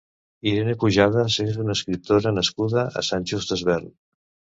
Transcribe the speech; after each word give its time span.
Irene 0.51 0.71
Pujadas 0.83 1.35
és 1.43 1.59
una 1.63 1.75
escriptora 1.79 2.31
nascuda 2.39 2.87
a 3.03 3.05
Sant 3.11 3.29
Just 3.33 3.53
Desvern. 3.55 3.93